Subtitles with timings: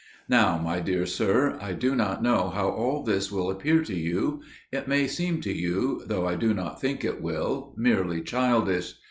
[0.27, 4.41] "Now, my dear sir, I do not know how all this will appear to you;
[4.71, 8.95] it may seem to you, though I do not think it will, merely childish.